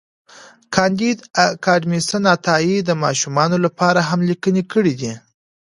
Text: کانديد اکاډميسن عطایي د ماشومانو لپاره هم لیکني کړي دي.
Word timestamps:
کانديد 0.75 1.17
اکاډميسن 1.45 2.23
عطایي 2.35 2.77
د 2.83 2.89
ماشومانو 3.03 3.57
لپاره 3.65 3.99
هم 4.09 4.19
لیکني 4.29 4.63
کړي 4.73 4.93
دي. 5.01 5.13